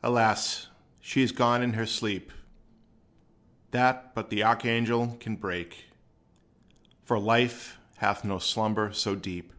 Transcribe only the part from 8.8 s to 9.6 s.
so deep.